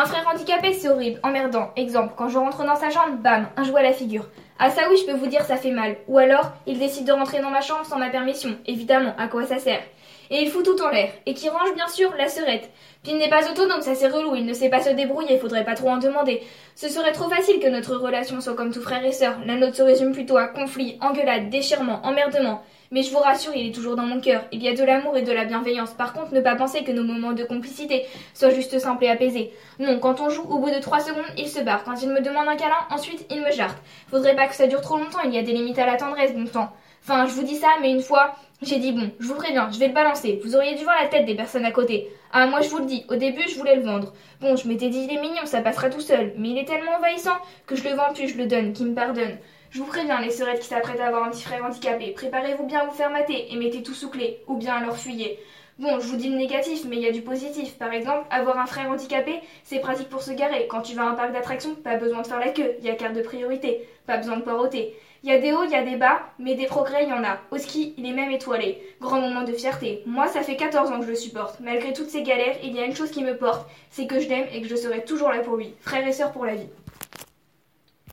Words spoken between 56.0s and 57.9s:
je vous dis le négatif, mais il y a du positif.